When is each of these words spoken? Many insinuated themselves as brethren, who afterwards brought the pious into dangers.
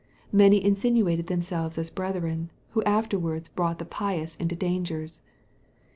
Many 0.31 0.63
insinuated 0.65 1.27
themselves 1.27 1.77
as 1.77 1.91
brethren, 1.91 2.49
who 2.71 2.81
afterwards 2.85 3.49
brought 3.49 3.77
the 3.77 3.85
pious 3.85 4.35
into 4.37 4.55
dangers. 4.55 5.21